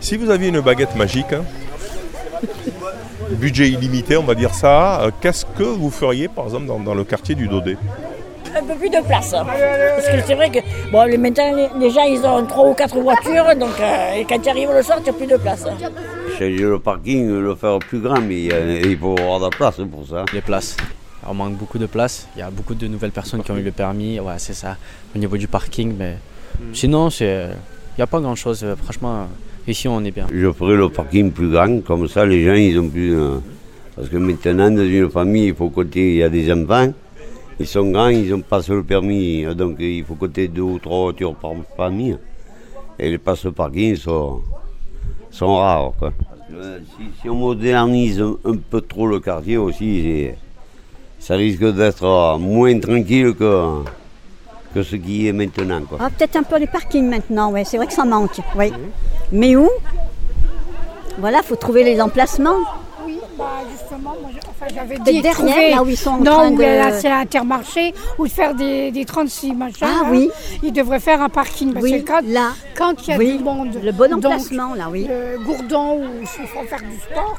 Si 0.00 0.16
vous 0.16 0.30
aviez 0.30 0.48
une 0.48 0.60
baguette 0.60 0.96
magique, 0.96 1.32
hein, 1.32 1.44
budget 3.30 3.68
illimité, 3.68 4.16
on 4.16 4.22
va 4.22 4.34
dire 4.34 4.54
ça, 4.54 5.02
euh, 5.02 5.10
qu'est-ce 5.20 5.44
que 5.44 5.62
vous 5.62 5.90
feriez 5.90 6.28
par 6.28 6.44
exemple 6.44 6.66
dans, 6.66 6.80
dans 6.80 6.94
le 6.94 7.04
quartier 7.04 7.34
du 7.34 7.48
Daudet 7.48 7.76
Un 8.56 8.62
peu 8.62 8.74
plus 8.74 8.90
de 8.90 9.00
place. 9.06 9.30
Parce 9.30 10.08
que 10.08 10.26
c'est 10.26 10.34
vrai 10.34 10.50
que 10.50 10.58
bon, 10.90 11.04
les, 11.04 11.18
maintenant, 11.18 11.68
les, 11.78 11.90
gens, 11.90 12.04
ils 12.04 12.24
ont 12.24 12.44
trois 12.46 12.68
ou 12.68 12.74
quatre 12.74 12.98
voitures, 12.98 13.54
donc 13.56 13.78
euh, 13.80 14.14
et 14.14 14.24
quand 14.24 14.38
tu 14.40 14.48
arrives 14.48 14.70
le 14.72 14.82
soir, 14.82 15.00
tu 15.02 15.10
n'as 15.10 15.16
plus 15.16 15.26
de 15.26 15.36
place. 15.36 15.64
Changer 16.32 16.56
le 16.56 16.78
parking, 16.78 17.28
le 17.28 17.54
faire 17.54 17.78
plus 17.78 18.00
grand, 18.00 18.20
mais 18.20 18.44
il, 18.44 18.98
faut 18.98 19.16
avoir 19.18 19.38
de 19.38 19.44
la 19.44 19.50
place 19.50 19.76
pour 19.90 20.06
ça. 20.06 20.24
Les 20.32 20.40
places. 20.40 20.76
On 21.26 21.34
manque 21.34 21.54
beaucoup 21.54 21.78
de 21.78 21.86
places. 21.86 22.26
Il 22.34 22.38
y 22.38 22.42
a 22.42 22.50
beaucoup 22.50 22.74
de 22.74 22.86
nouvelles 22.86 23.10
personnes 23.10 23.42
qui 23.42 23.50
ont 23.50 23.56
eu 23.56 23.62
le 23.62 23.72
permis. 23.72 24.18
Ouais, 24.18 24.38
c'est 24.38 24.54
ça. 24.54 24.76
Au 25.14 25.18
niveau 25.18 25.36
du 25.36 25.48
parking, 25.48 25.94
mais 25.96 26.16
sinon, 26.72 27.10
c'est, 27.10 27.48
il 27.92 27.98
n'y 27.98 28.02
a 28.02 28.06
pas 28.06 28.20
grand-chose. 28.20 28.64
Franchement, 28.82 29.28
ici, 29.66 29.88
on 29.88 30.04
est 30.04 30.10
bien. 30.10 30.26
Je 30.32 30.52
ferai 30.52 30.76
le 30.76 30.88
parking 30.88 31.30
plus 31.30 31.50
grand, 31.50 31.80
comme 31.84 32.08
ça 32.08 32.24
les 32.26 32.44
gens 32.44 32.54
ils 32.54 32.78
ont 32.78 32.88
plus. 32.88 33.14
euh, 33.16 33.38
parce 33.96 34.08
que 34.08 34.16
maintenant, 34.16 34.70
dans 34.70 34.84
une 34.84 35.10
famille, 35.10 35.46
il 35.48 35.54
faut 35.54 35.68
compter, 35.68 36.12
il 36.12 36.16
y 36.16 36.22
a 36.22 36.28
des 36.30 36.50
enfants, 36.52 36.92
ils 37.58 37.66
sont 37.66 37.90
grands, 37.90 38.08
ils 38.08 38.32
ont 38.32 38.40
pas 38.40 38.60
le 38.68 38.82
permis, 38.82 39.44
euh, 39.44 39.52
donc 39.54 39.76
il 39.78 40.04
faut 40.04 40.14
compter 40.14 40.48
deux 40.48 40.62
ou 40.62 40.78
trois 40.78 41.02
voitures 41.02 41.34
par 41.34 41.52
famille. 41.76 42.16
Et 42.98 43.10
les 43.10 43.18
de 43.18 43.50
parking 43.50 43.96
sont, 43.96 44.40
sont 45.30 45.56
rares. 45.56 45.92
Quoi. 45.98 46.12
Euh, 46.54 46.78
Si, 47.20 47.28
on 47.28 47.34
modernise 47.34 48.20
un, 48.20 48.36
un 48.44 48.56
peu 48.56 48.80
trop 48.80 49.06
le 49.06 49.20
quartier 49.20 49.56
aussi, 49.56 50.28
ça 51.18 51.34
risque 51.36 51.64
d'être 51.74 52.04
euh, 52.04 52.38
moins 52.38 52.78
tranquille 52.78 53.34
que, 53.34 53.82
que 54.74 54.82
ce 54.82 54.96
qui 54.96 55.26
est 55.28 55.32
maintenant. 55.32 55.82
Quoi. 55.88 55.98
Ah, 56.00 56.08
peut-être 56.10 56.36
un 56.36 56.42
peu 56.42 56.56
les 56.58 56.66
parkings 56.66 57.08
maintenant, 57.08 57.50
ouais. 57.52 57.64
c'est 57.64 57.76
vrai 57.76 57.86
que 57.86 57.92
ça 57.92 58.04
manque. 58.04 58.38
Oui. 58.56 58.72
Mais 59.32 59.56
où? 59.56 59.68
Voilà, 61.18 61.42
faut 61.42 61.56
trouver 61.56 61.84
les 61.84 62.00
emplacements. 62.00 62.56
Oui, 63.04 63.18
bah 63.36 63.44
justement, 63.70 64.14
moi, 64.20 64.30
je- 64.32 64.48
enfin, 64.48 64.66
j'avais 64.74 64.96
dit 64.98 65.20
derrière, 65.20 65.32
trouver, 65.34 65.70
là 65.70 65.82
où 65.82 65.88
ils 65.88 65.96
sont 65.96 66.10
en 66.10 66.18
non, 66.18 66.24
train 66.32 66.50
où 66.52 66.56
de- 66.56 66.62
là, 66.62 66.92
c'est 67.00 67.10
Intermarché, 67.10 67.94
ou 68.18 68.26
de 68.26 68.32
faire 68.32 68.54
des, 68.54 68.90
des 68.90 69.04
36 69.04 69.52
machins. 69.52 69.78
Ah 69.82 70.04
là. 70.04 70.08
oui. 70.10 70.30
Ils 70.62 70.72
devraient 70.72 71.00
faire 71.00 71.20
un 71.20 71.28
parking. 71.28 71.72
Parce 71.72 71.82
Oui, 71.84 72.02
que 72.04 72.06
quand, 72.12 72.20
là. 72.26 72.50
quand 72.76 72.94
il 73.06 73.10
y 73.10 73.14
a 73.14 73.18
Oui, 73.18 73.38
du 73.38 73.44
monde, 73.44 73.78
le 73.82 73.92
bon 73.92 74.08
donc, 74.10 74.24
emplacement, 74.24 74.74
là, 74.74 74.84
oui. 74.90 75.08
Le 75.08 75.38
gourdon 75.44 75.96
ou 75.98 76.26
s'il 76.26 76.46
faut 76.46 76.62
faire 76.66 76.78
du 76.80 76.96
sport, 77.00 77.36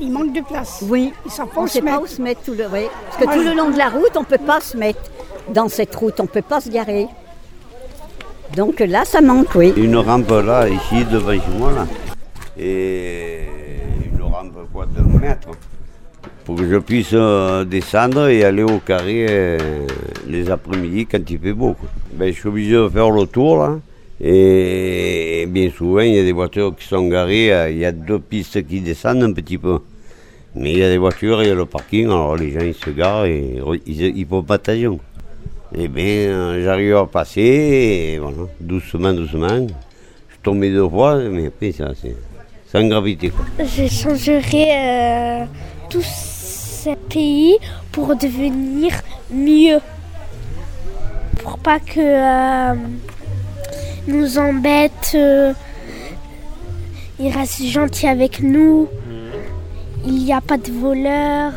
il 0.00 0.10
manque 0.12 0.32
de 0.32 0.40
place. 0.42 0.80
Oui, 0.88 1.12
Ils 1.24 1.30
savent 1.32 1.46
pas 1.48 1.52
on 1.56 1.60
où 1.60 1.64
ne 1.64 1.68
se 1.68 1.74
sait 1.74 1.82
pas 1.82 1.98
où 2.00 2.06
se 2.06 2.20
mettre 2.20 2.42
tout 2.42 2.52
le. 2.54 2.66
oui. 2.72 2.82
Parce 3.06 3.16
que 3.18 3.24
Moi, 3.24 3.34
tout 3.34 3.42
je- 3.42 3.48
le 3.48 3.54
long 3.54 3.70
de 3.70 3.78
la 3.78 3.88
route, 3.88 4.10
on 4.16 4.20
ne 4.20 4.24
peut 4.26 4.38
pas 4.38 4.60
se 4.60 4.76
mettre 4.76 5.00
dans 5.50 5.68
cette 5.68 5.94
route, 5.94 6.18
on 6.20 6.24
ne 6.24 6.28
peut 6.28 6.42
pas 6.42 6.60
se 6.60 6.70
garer. 6.70 7.06
Donc 8.56 8.80
là, 8.80 9.04
ça 9.04 9.20
manque, 9.20 9.54
oui. 9.54 9.72
Une 9.76 9.96
rampe 9.96 10.30
là, 10.30 10.68
ici, 10.68 11.04
devant 11.10 11.32
chez 11.32 11.58
moi, 11.58 11.72
là. 11.72 11.86
Et 12.58 13.40
une 14.12 14.22
rampe, 14.22 14.56
quoi, 14.72 14.86
de 14.86 15.00
mètre. 15.18 15.48
Pour 16.44 16.56
que 16.56 16.68
je 16.68 16.76
puisse 16.78 17.10
euh, 17.12 17.64
descendre 17.64 18.28
et 18.28 18.42
aller 18.44 18.62
au 18.64 18.78
carré 18.78 19.26
euh, 19.28 19.86
les 20.26 20.50
après-midi 20.50 21.06
quand 21.06 21.30
il 21.30 21.38
fait 21.38 21.52
beau. 21.52 21.76
Ben, 22.12 22.32
je 22.32 22.38
suis 22.38 22.48
obligé 22.48 22.72
de 22.72 22.88
faire 22.88 23.10
le 23.10 23.26
tour, 23.26 23.58
là. 23.58 23.78
Et 24.20 25.46
bien 25.48 25.70
souvent, 25.70 26.00
il 26.00 26.14
y 26.14 26.18
a 26.18 26.24
des 26.24 26.32
voitures 26.32 26.74
qui 26.76 26.86
sont 26.86 27.08
garées. 27.08 27.52
euh, 27.52 27.70
Il 27.70 27.78
y 27.78 27.84
a 27.84 27.92
deux 27.92 28.18
pistes 28.18 28.66
qui 28.66 28.80
descendent 28.80 29.22
un 29.22 29.32
petit 29.32 29.58
peu. 29.58 29.78
Mais 30.56 30.72
il 30.72 30.78
y 30.78 30.82
a 30.82 30.88
des 30.90 30.98
voitures, 30.98 31.40
il 31.42 31.48
y 31.48 31.52
a 31.52 31.54
le 31.54 31.64
parking, 31.64 32.06
alors 32.06 32.34
les 32.36 32.50
gens 32.50 32.60
ils 32.60 32.74
se 32.74 32.90
garent 32.90 33.24
et 33.24 33.60
ils, 33.86 34.18
ils 34.18 34.26
font 34.26 34.42
pas 34.42 34.54
attention. 34.54 34.98
Eh 35.72 35.86
bien, 35.88 36.60
j'arrive 36.62 36.96
à 36.96 37.06
passer, 37.06 37.40
et 38.14 38.18
voilà, 38.18 38.38
doucement, 38.60 39.12
doucement. 39.12 39.48
Je 39.48 40.32
suis 40.34 40.42
tombé 40.42 40.70
deux 40.70 40.88
fois, 40.88 41.16
mais 41.30 41.46
après, 41.46 41.70
ça, 41.72 41.92
c'est 42.00 42.16
sans 42.72 42.86
gravité. 42.88 43.30
Quoi. 43.30 43.44
Je 43.64 43.86
changerai 43.86 44.66
euh, 44.76 45.44
tout 45.88 46.02
ce 46.02 46.90
pays 47.08 47.56
pour 47.92 48.16
devenir 48.16 48.92
mieux. 49.32 49.78
Pour 51.42 51.58
pas 51.58 51.78
que 51.78 52.00
euh, 52.00 52.74
nous 54.08 54.38
embête. 54.38 55.12
euh, 55.14 55.52
ils 57.20 57.30
restent 57.32 57.62
gentils 57.64 58.08
avec 58.08 58.40
nous. 58.42 58.88
Il 60.06 60.14
n'y 60.24 60.32
a 60.32 60.40
pas 60.40 60.56
de 60.56 60.72
voleurs. 60.72 61.52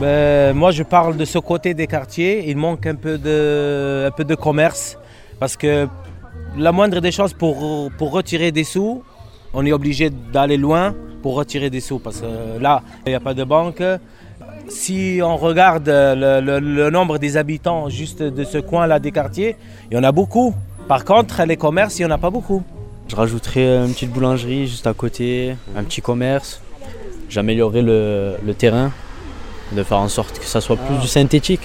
Ben, 0.00 0.54
moi, 0.54 0.72
je 0.72 0.82
parle 0.82 1.16
de 1.16 1.24
ce 1.24 1.38
côté 1.38 1.72
des 1.72 1.86
quartiers. 1.86 2.50
Il 2.50 2.56
manque 2.58 2.86
un 2.86 2.94
peu 2.96 3.16
de, 3.16 4.34
commerce 4.34 4.98
parce 5.40 5.56
que 5.56 5.88
la 6.56 6.70
moindre 6.72 7.00
des 7.00 7.12
choses 7.12 7.32
pour, 7.32 7.90
pour 7.96 8.12
retirer 8.12 8.52
des 8.52 8.64
sous, 8.64 9.02
on 9.54 9.64
est 9.64 9.72
obligé 9.72 10.10
d'aller 10.10 10.58
loin 10.58 10.94
pour 11.22 11.34
retirer 11.34 11.70
des 11.70 11.80
sous 11.80 11.98
parce 11.98 12.20
que 12.20 12.60
là, 12.60 12.82
il 13.06 13.10
n'y 13.10 13.14
a 13.14 13.20
pas 13.20 13.32
de 13.32 13.44
banque. 13.44 13.82
Si 14.68 15.20
on 15.22 15.36
regarde 15.36 15.88
le, 15.88 16.40
le- 16.60 16.90
nombre 16.90 17.18
des 17.18 17.36
habitants 17.38 17.88
juste 17.88 18.22
de 18.22 18.44
ce 18.44 18.58
coin-là 18.58 18.98
des 18.98 19.12
quartiers, 19.12 19.56
il 19.90 19.96
y 19.96 19.98
en 19.98 20.04
a 20.04 20.12
beaucoup. 20.12 20.54
Par 20.88 21.04
contre, 21.04 21.42
les 21.44 21.56
commerces, 21.56 21.98
il 21.98 22.02
n'y 22.04 22.12
en 22.12 22.14
a 22.14 22.18
pas 22.18 22.30
beaucoup. 22.30 22.62
Je 23.08 23.16
rajouterai 23.16 23.78
une 23.78 23.92
petite 23.92 24.10
boulangerie 24.10 24.66
juste 24.66 24.86
à 24.86 24.92
côté, 24.92 25.56
un 25.76 25.84
petit 25.84 26.02
commerce. 26.02 26.60
J'améliorerai 27.28 27.82
le 27.82 28.54
terrain, 28.54 28.92
de 29.72 29.82
faire 29.82 29.98
en 29.98 30.08
sorte 30.08 30.38
que 30.38 30.44
ça 30.44 30.60
soit 30.60 30.76
plus 30.76 30.96
du 30.98 31.06
synthétique, 31.08 31.62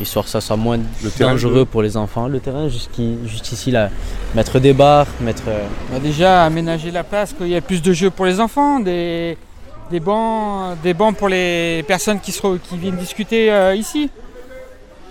histoire 0.00 0.24
que 0.24 0.30
ça 0.30 0.40
soit 0.40 0.56
moins 0.56 0.78
dangereux 1.18 1.64
pour 1.64 1.82
les 1.82 1.96
enfants. 1.96 2.28
Le 2.28 2.40
terrain, 2.40 2.68
jusqu'i- 2.68 3.18
juste 3.26 3.52
ici, 3.52 3.70
là, 3.70 3.88
mettre 4.34 4.58
des 4.58 4.72
barres, 4.72 5.06
mettre. 5.20 5.44
euh, 5.48 5.64
Bah 5.90 5.98
déjà 6.00 6.44
aménager 6.44 6.90
la 6.90 7.04
place, 7.04 7.32
qu'il 7.32 7.48
y 7.48 7.54
ait 7.54 7.60
plus 7.60 7.80
de 7.82 7.92
jeux 7.92 8.10
pour 8.10 8.26
les 8.26 8.40
enfants, 8.40 8.80
des, 8.80 9.36
des, 9.90 10.00
bancs, 10.00 10.76
des 10.82 10.94
bancs 10.94 11.16
pour 11.16 11.28
les 11.28 11.84
personnes 11.86 12.20
qui, 12.20 12.32
se 12.32 12.42
re- 12.42 12.58
qui 12.58 12.76
viennent 12.76 12.96
discuter 12.96 13.50
euh, 13.52 13.74
ici. 13.74 14.10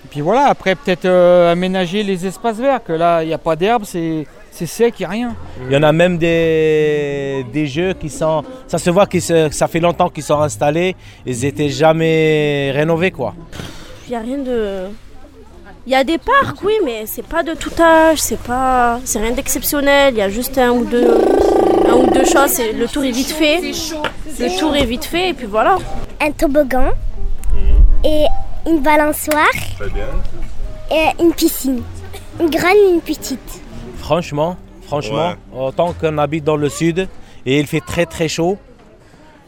Et 0.06 0.08
puis 0.10 0.22
voilà, 0.22 0.48
après 0.48 0.76
peut-être 0.76 1.06
euh, 1.06 1.52
aménager 1.52 2.04
les 2.04 2.26
espaces 2.26 2.58
verts, 2.58 2.84
que 2.84 2.94
là 2.94 3.24
il 3.24 3.28
n'y 3.28 3.34
a 3.34 3.38
pas 3.38 3.56
d'herbe, 3.56 3.84
c'est 3.86 4.28
c'est 4.52 4.66
sec, 4.66 4.96
il 5.00 5.02
n'y 5.04 5.06
a 5.06 5.10
rien. 5.10 5.36
Il 5.68 5.74
y 5.74 5.78
en 5.78 5.84
a 5.84 5.92
même 5.92 6.18
des, 6.18 7.46
des 7.54 7.68
jeux 7.68 7.94
qui 7.94 8.10
sont. 8.10 8.44
Ça 8.68 8.78
se 8.78 8.90
voit 8.90 9.06
que 9.08 9.20
ça 9.20 9.68
fait 9.68 9.80
longtemps 9.80 10.10
qu'ils 10.10 10.24
sont 10.24 10.40
installés. 10.40 10.96
Ils 11.26 11.40
n'étaient 11.42 11.70
jamais 11.70 12.72
rénovés, 12.74 13.12
quoi. 13.12 13.34
Il 14.08 14.12
n'y 14.12 14.16
a 14.18 14.20
rien 14.20 14.38
de. 14.38 14.88
Il 15.88 15.92
y 15.92 15.96
a 15.96 16.04
des 16.04 16.20
parcs, 16.20 16.62
oui, 16.64 16.74
mais 16.86 17.06
c'est 17.08 17.26
pas 17.26 17.42
de 17.42 17.56
tout 17.56 17.72
âge, 17.82 18.20
c'est 18.20 18.38
pas, 18.40 19.00
c'est 19.04 19.20
rien 19.20 19.32
d'exceptionnel. 19.32 20.14
Il 20.14 20.18
y 20.18 20.22
a 20.22 20.30
juste 20.30 20.56
un 20.60 20.70
ou 20.72 20.86
deux, 20.86 21.18
un 21.90 21.94
ou 21.96 22.08
deux 22.12 22.26
choses. 22.26 22.60
et 22.60 22.74
Le 22.74 22.88
tour 22.88 23.04
est 23.04 23.10
vite 23.12 23.32
fait. 23.32 23.62
Le 24.40 24.60
tour 24.60 24.76
est 24.76 24.86
vite 24.86 25.06
fait 25.06 25.30
et 25.30 25.34
puis 25.34 25.48
voilà. 25.48 25.78
Un 26.22 26.32
toboggan 26.32 26.92
et 28.04 28.26
une 28.68 28.80
balançoire 28.82 29.48
Très 29.80 29.90
bien. 29.90 30.06
et 30.92 31.24
une 31.24 31.34
piscine. 31.34 31.82
Une 32.40 32.50
grande 32.52 32.76
et 32.76 32.94
une 32.94 33.02
petite. 33.02 33.61
Franchement, 34.02 34.58
franchement, 34.82 35.34
autant 35.56 35.94
qu'on 35.94 36.18
habite 36.18 36.44
dans 36.44 36.58
le 36.58 36.70
sud 36.70 37.08
et 37.46 37.60
il 37.60 37.68
fait 37.68 37.80
très 37.80 38.06
très 38.06 38.28
chaud. 38.28 38.58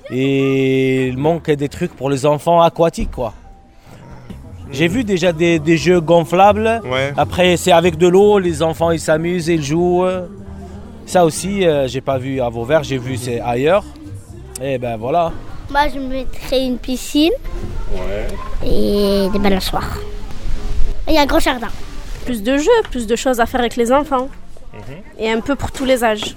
Et 0.09 1.07
il 1.07 1.17
manque 1.17 1.49
des 1.49 1.69
trucs 1.69 1.93
pour 1.95 2.09
les 2.09 2.25
enfants 2.25 2.61
aquatiques, 2.61 3.11
quoi. 3.11 3.33
J'ai 4.71 4.87
vu 4.87 5.03
déjà 5.03 5.33
des, 5.33 5.59
des 5.59 5.77
jeux 5.77 6.01
gonflables. 6.01 6.81
Ouais. 6.85 7.13
Après, 7.17 7.57
c'est 7.57 7.71
avec 7.71 7.97
de 7.97 8.07
l'eau, 8.07 8.39
les 8.39 8.61
enfants 8.63 8.91
ils 8.91 8.99
s'amusent, 8.99 9.47
ils 9.47 9.63
jouent. 9.63 10.05
Ça 11.05 11.25
aussi, 11.25 11.65
euh, 11.65 11.87
j'ai 11.87 12.01
pas 12.01 12.17
vu 12.17 12.39
à 12.39 12.49
Vauvert, 12.49 12.83
j'ai 12.83 12.97
vu 12.97 13.17
c'est 13.17 13.39
ailleurs. 13.41 13.83
Et 14.61 14.77
ben 14.77 14.97
voilà. 14.97 15.31
Moi, 15.69 15.87
je 15.93 15.99
mettrais 15.99 16.65
une 16.65 16.77
piscine 16.77 17.31
et 18.65 19.27
des 19.31 19.39
balançoires. 19.39 19.97
Et 21.07 21.17
un 21.17 21.25
grand 21.25 21.39
jardin. 21.39 21.69
Plus 22.25 22.41
de 22.43 22.57
jeux, 22.57 22.81
plus 22.89 23.07
de 23.07 23.15
choses 23.15 23.39
à 23.39 23.45
faire 23.45 23.59
avec 23.59 23.75
les 23.75 23.91
enfants. 23.91 24.29
Et 25.17 25.31
un 25.31 25.39
peu 25.41 25.55
pour 25.55 25.71
tous 25.71 25.85
les 25.85 26.03
âges. 26.03 26.35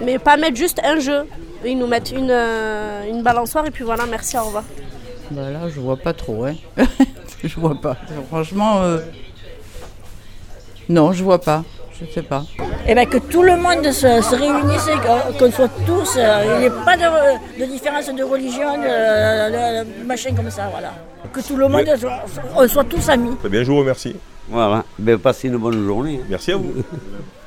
Mais 0.00 0.18
pas 0.18 0.36
mettre 0.36 0.56
juste 0.56 0.80
un 0.84 0.98
jeu. 0.98 1.26
Ils 1.64 1.78
nous 1.78 1.86
mettent 1.86 2.10
une, 2.10 2.30
euh, 2.30 3.08
une 3.08 3.22
balançoire 3.22 3.66
et 3.66 3.70
puis 3.70 3.84
voilà, 3.84 4.06
merci, 4.06 4.36
au 4.36 4.44
revoir. 4.44 4.64
Bah 5.30 5.50
là, 5.50 5.68
je 5.68 5.80
vois 5.80 5.96
pas 5.96 6.12
trop, 6.12 6.34
ouais. 6.44 6.56
je 7.44 7.60
vois 7.60 7.80
pas. 7.80 7.96
Franchement, 8.28 8.82
euh, 8.82 8.98
non, 10.88 11.12
je 11.12 11.22
vois 11.22 11.40
pas. 11.40 11.64
Je 12.00 12.06
sais 12.12 12.22
pas. 12.22 12.42
Et 12.86 12.94
bien 12.94 13.04
que 13.06 13.18
tout 13.18 13.42
le 13.42 13.56
monde 13.56 13.84
se, 13.92 14.20
se 14.22 14.34
réunisse, 14.34 14.88
et 14.88 15.36
qu'on- 15.38 15.50
soit 15.52 15.68
tous, 15.86 16.16
euh, 16.16 16.42
il 16.54 16.58
n'y 16.60 16.64
ait 16.66 16.70
pas 16.84 16.96
de, 16.96 17.60
de 17.60 17.64
différence 17.70 18.06
de 18.12 18.22
religion, 18.24 18.76
de, 18.78 19.84
de- 19.84 20.00
de 20.00 20.04
machin 20.06 20.34
comme 20.34 20.50
ça, 20.50 20.68
voilà. 20.70 20.92
Que 21.32 21.40
tout 21.40 21.56
le 21.56 21.68
monde 21.68 21.86
soit, 21.98 22.20
on 22.56 22.66
soit 22.68 22.84
tous 22.84 23.08
amis. 23.08 23.36
Très 23.38 23.48
bien, 23.48 23.62
je 23.62 23.70
vous 23.70 23.78
remercie. 23.78 24.16
Voilà, 24.48 24.84
ben, 24.98 25.18
passez 25.18 25.48
une 25.48 25.56
bonne 25.58 25.84
journée. 25.86 26.20
Merci 26.28 26.52
à 26.52 26.56
vous. 26.56 26.72